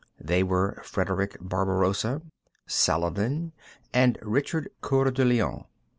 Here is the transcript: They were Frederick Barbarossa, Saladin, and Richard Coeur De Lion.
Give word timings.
They 0.19 0.41
were 0.41 0.81
Frederick 0.83 1.37
Barbarossa, 1.39 2.23
Saladin, 2.65 3.51
and 3.93 4.17
Richard 4.23 4.71
Coeur 4.81 5.11
De 5.11 5.23
Lion. 5.23 5.65